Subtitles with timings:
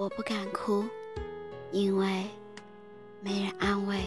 [0.00, 0.82] 我不敢哭，
[1.72, 2.26] 因为
[3.20, 4.00] 没人安慰。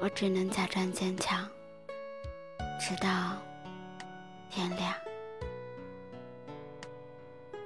[0.00, 1.46] 我只能假装坚强，
[2.80, 3.36] 直到
[4.48, 4.94] 天亮。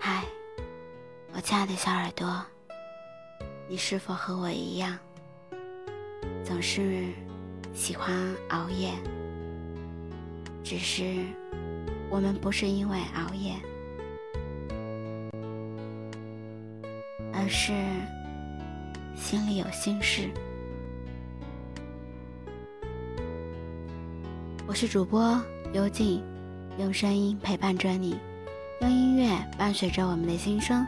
[0.00, 0.25] 嗨，
[1.32, 2.44] 我亲爱的小耳朵，
[3.68, 4.99] 你是否和我一样，
[6.44, 7.07] 总是
[7.72, 8.12] 喜欢
[8.49, 8.90] 熬夜？
[10.64, 11.25] 只是
[12.11, 13.54] 我们不是因为熬夜，
[17.40, 17.72] 而是
[19.17, 20.29] 心里有心事。
[24.66, 25.40] 我是主播
[25.72, 26.22] 幽静，
[26.79, 28.18] 用声音陪伴着你，
[28.82, 30.85] 用音乐伴随着我们的心声。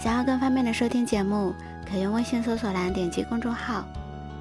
[0.00, 1.52] 想要更方便的收听节目，
[1.84, 3.84] 可用微信搜索栏点击公众号，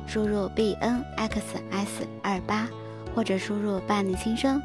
[0.06, 2.68] 输入 b n x s 二八，
[3.16, 4.62] 或者输入伴你心声，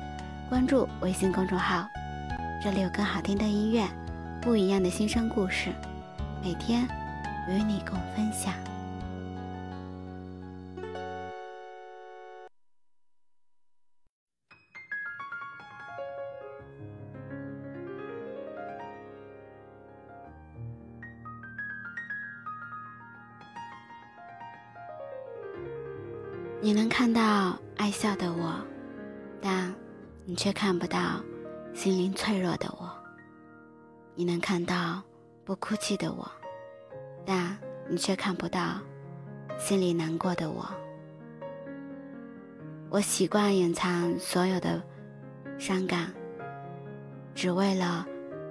[0.50, 1.88] 关注微信公众号。
[2.62, 3.86] 这里有更好听的音乐，
[4.42, 5.70] 不一样的心声故事，
[6.42, 6.86] 每天
[7.48, 8.54] 与你共分享。
[26.62, 28.60] 你能看到爱笑的我，
[29.40, 29.72] 但
[30.24, 31.20] 你却看不到
[31.72, 32.90] 心灵脆弱的我。
[34.16, 35.00] 你能看到
[35.46, 36.28] 不哭泣的我，
[37.24, 37.56] 但
[37.88, 38.80] 你却看不到
[39.56, 40.68] 心里难过的我。
[42.90, 44.82] 我习惯隐藏所有的
[45.56, 46.12] 伤感，
[47.32, 48.04] 只为了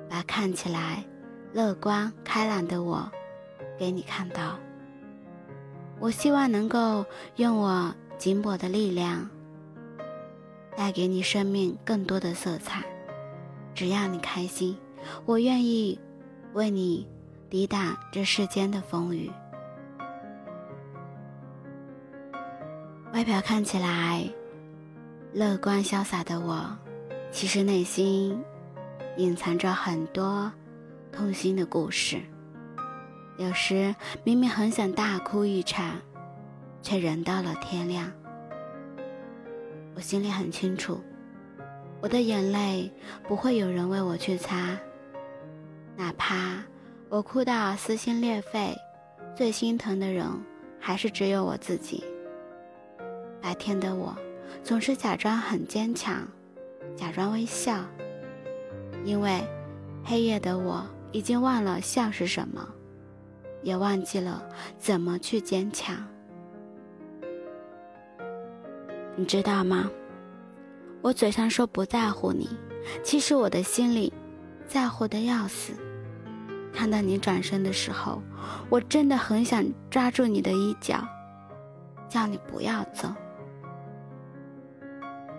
[0.10, 1.04] 把看起来
[1.52, 3.12] 乐观开朗的我
[3.78, 4.58] 给你看到。
[6.00, 9.30] 我希望能够用我紧薄的力量，
[10.78, 12.86] 带给你生命更多的色彩。
[13.74, 14.78] 只要你开心，
[15.26, 16.00] 我愿意
[16.56, 17.06] 为你
[17.50, 19.30] 抵挡这世间的风雨。
[23.12, 24.26] 外表看起来
[25.34, 26.66] 乐观潇洒的我，
[27.30, 28.42] 其实内心
[29.18, 30.50] 隐藏着很多
[31.12, 32.22] 痛心的故事。
[33.38, 33.94] 有时
[34.24, 35.98] 明明很想大哭一场，
[36.82, 38.10] 却忍到了天亮。
[39.94, 41.02] 我心里很清楚，
[42.00, 42.90] 我的眼泪
[43.28, 44.78] 不会有人为我去擦，
[45.98, 46.64] 哪怕
[47.10, 48.76] 我哭到撕心裂肺，
[49.36, 50.26] 最心疼的人
[50.80, 52.04] 还是只有我自己。
[53.42, 54.16] 白天的我
[54.64, 56.28] 总是假装很坚强，
[56.96, 57.86] 假装微笑，
[59.04, 59.42] 因为
[60.04, 62.68] 黑夜的我已经忘了笑是什么。
[63.64, 65.96] 也忘记了怎么去坚强，
[69.16, 69.90] 你知道吗？
[71.02, 72.48] 我嘴上说不在乎你，
[73.02, 74.14] 其实我的心里
[74.68, 75.74] 在乎的要死。
[76.76, 78.22] 看到你转身的时候，
[78.70, 81.02] 我真的很想抓住你的衣角，
[82.10, 83.08] 叫你不要走。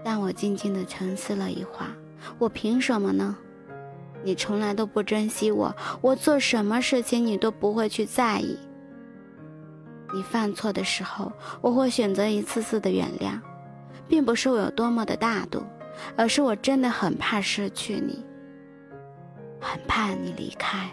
[0.02, 1.92] 但我静静的沉思了一会儿，
[2.38, 3.36] 我凭什么呢？
[4.24, 8.58] 你从来都不珍惜我，我做什么事情你都不会去在意。
[10.14, 11.30] 你犯错的时候，
[11.60, 13.38] 我会选择一次次的原谅，
[14.08, 15.62] 并不是我有多么的大度，
[16.16, 18.24] 而是我真的很怕失去你，
[19.60, 20.88] 很怕你离开。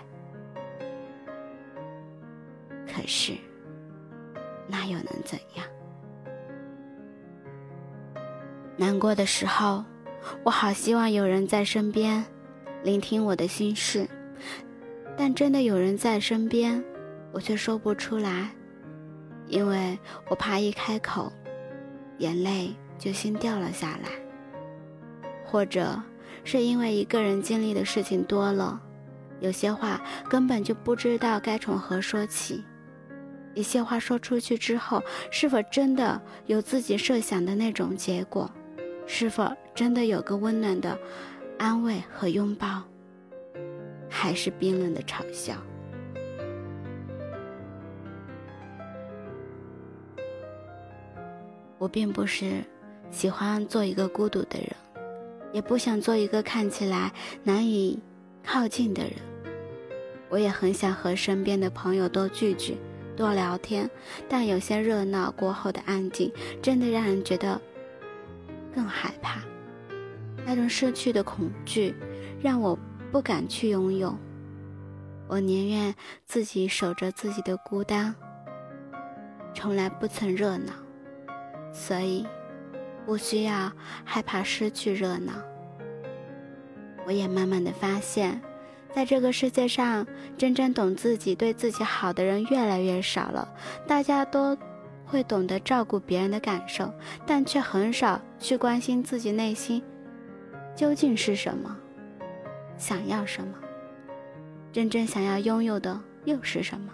[2.94, 3.34] 可是，
[4.68, 5.66] 那又能怎样？
[8.78, 9.84] 难过的时候，
[10.44, 12.24] 我好希望有人在身边。
[12.84, 14.06] 聆听我的心事，
[15.18, 16.84] 但真的有人在身边，
[17.31, 18.50] 我却说不出来，
[19.48, 21.31] 因为我怕一开口，
[22.18, 24.10] 眼泪就先掉了下来。
[25.46, 25.98] 或者
[26.44, 28.81] 是因为一个人经历的事情多了，
[29.40, 32.66] 有些话根本就不知道该从何说起，
[33.53, 38.50] 一些话说出去之后，是否真的有自己设想的那种结果？
[39.06, 40.98] 是否真的有个温暖的？
[41.60, 42.81] 安慰和拥抱，
[44.10, 45.56] 还是冰冷的嘲笑。
[51.78, 52.63] 我并不是
[53.12, 54.69] 喜欢做一个孤独的人，
[55.54, 57.13] 也不想做一个看起来
[57.44, 58.00] 难以
[58.44, 59.13] 靠近的人。
[60.30, 62.78] 我也很想和身边的朋友多聚聚、
[63.15, 63.89] 多聊天，
[64.27, 66.31] 但有些热闹过后的安静，
[66.62, 67.60] 真的让人觉得
[68.74, 69.42] 更害怕。
[70.45, 71.95] 那种失去的恐惧，
[72.42, 72.77] 让我
[73.12, 74.15] 不敢去拥有。
[75.27, 75.95] 我宁愿
[76.25, 78.13] 自己守着自己的孤单，
[79.56, 80.74] 从来不曾热闹，
[81.71, 82.27] 所以
[83.06, 83.71] 不需要
[84.04, 85.33] 害怕失去热闹。
[87.06, 88.42] 我也慢慢的发现，
[88.95, 90.06] 在这个世界上，
[90.38, 93.51] 真正懂自己、对自己好的人越来越少了。
[93.88, 94.56] 大家都
[95.06, 96.94] 会懂得照顾别人的感受，
[97.25, 99.81] 但却很少去关心自己内心
[100.75, 101.75] 究竟是什么，
[102.78, 103.56] 想要什么，
[104.72, 106.92] 真正想要拥有的又是什么。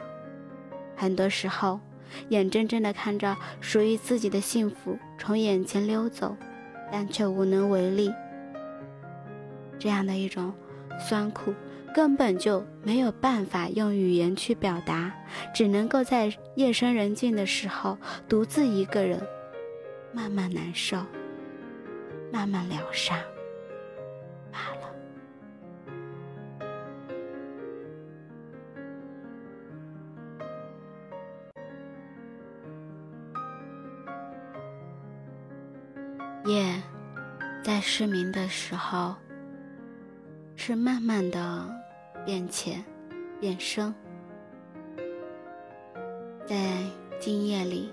[0.96, 1.81] 很多时候，
[2.30, 6.36] 眼睁睁地看着属于自己的幸福从眼前溜走，
[6.92, 8.10] 但却无能为力。
[9.78, 10.54] 这样的一种
[10.98, 11.54] 酸苦。
[11.94, 15.12] 根本就没有办法用语言去表达，
[15.53, 17.97] 只能够在夜深人静的时候，
[18.27, 19.21] 独自一个人，
[20.13, 20.97] 慢慢难受，
[22.31, 23.18] 慢慢疗伤
[24.51, 24.89] 罢了。
[36.45, 36.81] 夜，
[37.63, 39.15] 在失明的时候。
[40.62, 41.74] 是慢慢的
[42.26, 42.84] 变浅、
[43.40, 43.96] 变深，
[46.46, 46.84] 在
[47.18, 47.90] 今夜里，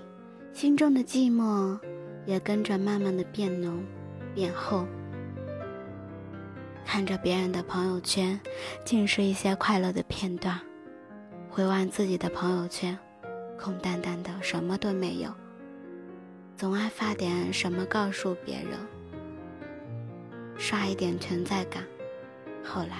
[0.51, 1.79] 心中的寂寞
[2.25, 3.81] 也跟着慢慢的变浓、
[4.35, 4.85] 变厚。
[6.85, 8.37] 看着别人的朋友圈，
[8.83, 10.57] 尽是一些快乐的片段；
[11.49, 12.99] 回望自己的朋友圈，
[13.57, 15.33] 空荡荡的，什么都没有。
[16.57, 18.77] 总爱发点什么告诉别人，
[20.57, 21.81] 刷一点存在感。
[22.67, 22.97] 后来，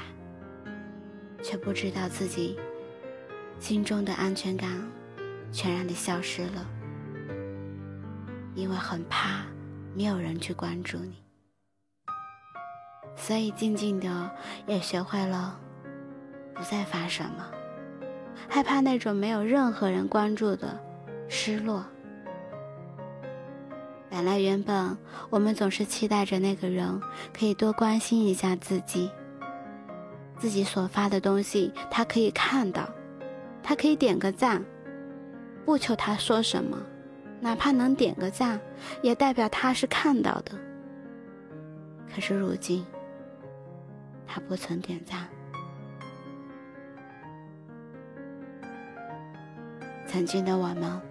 [1.43, 2.57] 却不知道自己
[3.59, 4.69] 心中的安全感
[5.51, 6.65] 全然的消失了，
[8.55, 9.41] 因为很怕
[9.93, 11.15] 没有人去关注你，
[13.15, 14.31] 所以静静的
[14.65, 15.59] 也学会了
[16.55, 17.45] 不再发什么，
[18.47, 20.79] 害怕那种没有任何人关注的
[21.27, 21.85] 失落。
[24.09, 24.97] 本来原本
[25.29, 27.01] 我们总是期待着那个人
[27.37, 29.11] 可以多关心一下自己。
[30.39, 32.87] 自己所发的东西，他可以看到，
[33.63, 34.63] 他可以点个赞，
[35.65, 36.77] 不求他说什么，
[37.41, 38.59] 哪怕能点个赞，
[39.01, 40.51] 也代表他是看到的。
[42.13, 42.85] 可是如今，
[44.25, 45.27] 他不曾点赞。
[50.05, 51.01] 曾经的我们，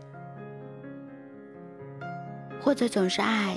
[2.63, 3.57] 或者总是爱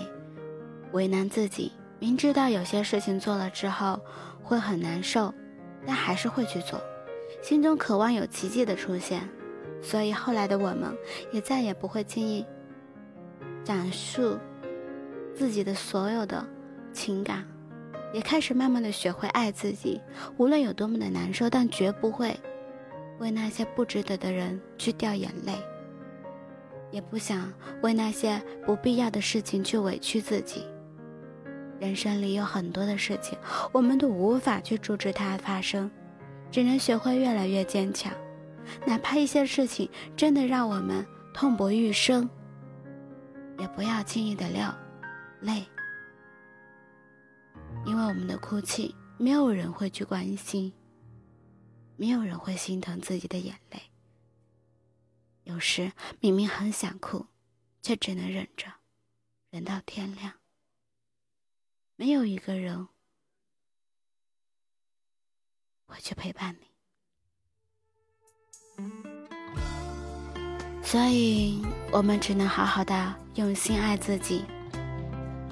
[0.92, 4.00] 为难自己，明知道有些事情做了之后
[4.44, 5.34] 会很难受。
[5.86, 6.80] 但还是会去做，
[7.42, 9.28] 心中渴望有奇迹的出现，
[9.82, 10.96] 所以后来的我们
[11.32, 12.46] 也再也不会轻易
[13.64, 14.38] 讲述
[15.34, 16.46] 自己的所有的
[16.92, 17.48] 情感，
[18.14, 20.02] 也开始慢慢的学会爱自己。
[20.38, 22.38] 无论有多么的难受，但绝不会
[23.20, 25.54] 为那些不值得的人去掉眼泪，
[26.92, 30.66] 也不想为那些不必要的事情去委屈自己。
[31.80, 33.38] 人生里有很多的事情，
[33.72, 35.90] 我们都无法去阻止它发生，
[36.52, 38.14] 只能学会越来越坚强。
[38.86, 42.30] 哪怕一些事情真的让我们痛不欲生，
[43.58, 44.62] 也不要轻易的流
[45.42, 45.66] 泪，
[47.86, 50.72] 因为我们的哭泣，没有人会去关心，
[51.96, 53.82] 没有人会心疼自己的眼泪。
[55.44, 57.26] 有时明明很想哭，
[57.82, 58.68] 却只能忍着，
[59.50, 60.34] 忍到天亮。
[62.00, 62.88] 没有一个人
[65.86, 66.66] 会去陪伴你，
[70.82, 74.46] 所以我们只能好好的用心爱自己。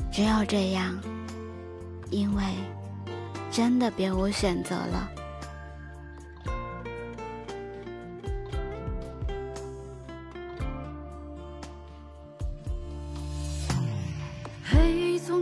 [0.09, 0.97] 只有这样，
[2.11, 2.41] 因为
[3.51, 5.16] 真的别无选择了。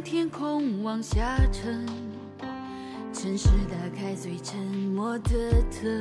[0.05, 1.83] 天空往下沉，
[3.11, 5.99] 城市打开最沉默的灯，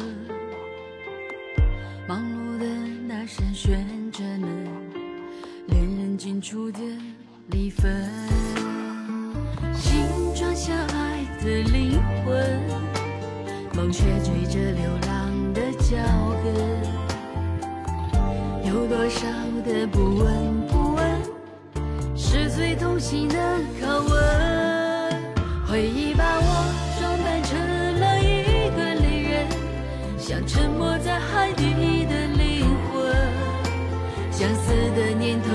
[2.06, 2.66] 忙碌的
[3.08, 3.82] 那扇旋
[4.12, 4.50] 转门，
[5.68, 6.80] 恋人进出的
[7.48, 8.06] 离分，
[9.72, 9.96] 心
[10.34, 12.60] 装下爱的灵魂，
[13.74, 15.96] 梦却追着流浪的脚
[16.44, 16.52] 跟，
[18.68, 19.26] 有多少
[19.64, 20.63] 的不稳不稳。
[22.54, 23.36] 最痛心的
[23.82, 24.14] 拷问，
[25.66, 26.46] 回忆把我
[27.00, 27.58] 装扮成
[27.98, 29.34] 了一个泪人，
[30.16, 33.12] 像沉没在海底的灵魂，
[34.30, 35.48] 相思的念头，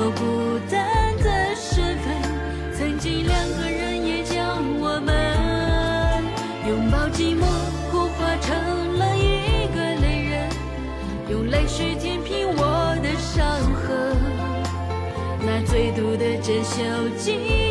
[16.50, 17.69] 毒的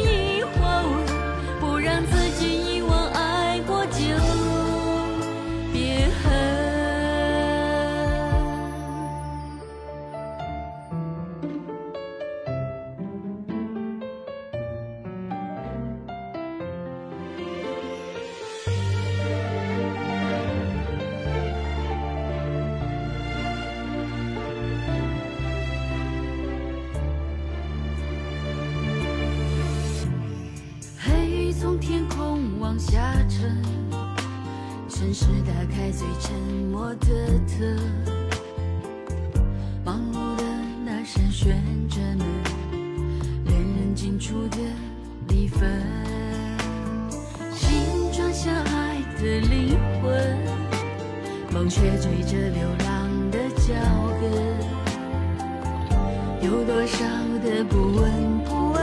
[35.20, 36.32] 是打开最沉
[36.70, 37.06] 默的
[37.48, 37.66] 特，
[39.84, 40.44] 忙碌的
[40.84, 42.25] 那扇旋着门，
[43.44, 44.58] 恋人进出的
[45.26, 45.68] 离分，
[47.52, 47.68] 心
[48.12, 50.38] 装下爱的灵魂，
[51.50, 53.75] 风却追着流浪的脚
[54.20, 54.30] 跟。
[56.48, 57.04] 有多少
[57.42, 58.80] 的不闻不问，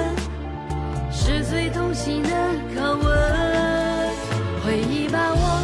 [1.10, 2.30] 是最痛心的
[2.75, 3.06] 拷问。
[4.65, 5.63] 回忆把我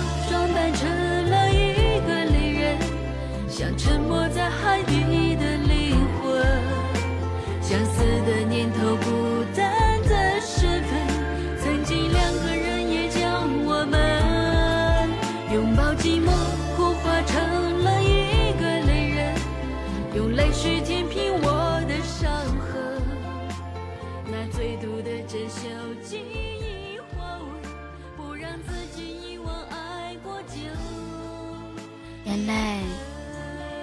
[32.31, 32.79] 眼泪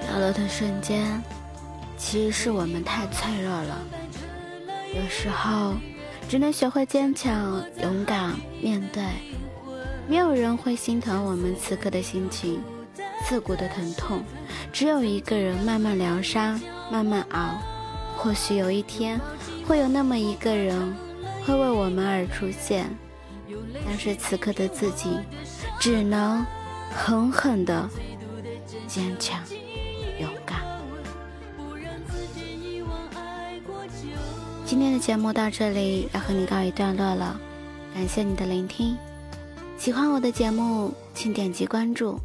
[0.00, 1.22] 掉落的瞬间，
[1.98, 3.78] 其实是我们太脆弱了。
[4.94, 5.74] 有时候，
[6.30, 9.04] 只能学会坚强、勇敢面对。
[10.08, 12.62] 没有人会心疼我们此刻的心情，
[13.26, 14.22] 刺骨的疼痛，
[14.72, 16.58] 只有一个人慢慢疗伤，
[16.90, 17.58] 慢慢熬。
[18.16, 19.20] 或许有一天，
[19.66, 20.96] 会有那么一个人，
[21.44, 22.88] 会为我们而出现。
[23.84, 25.18] 但是此刻的自己，
[25.78, 26.44] 只能
[26.90, 27.86] 狠狠的。
[28.86, 29.40] 坚强，
[30.20, 30.58] 勇敢。
[34.64, 37.40] 今天的节目到这里要和你告一段落了，
[37.94, 38.96] 感谢你的聆听。
[39.78, 42.18] 喜欢我的节目，请点击关注。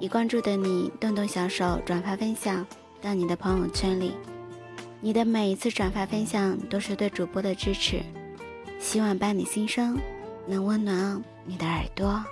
[0.00, 2.66] 已关注的你，动动小手转发分享
[3.00, 4.14] 到你的朋友圈里。
[5.00, 8.02] 你的每一次转发分享都是对主播的支持。
[8.80, 9.96] 希望伴你心声，
[10.46, 12.22] 能温暖你的耳朵。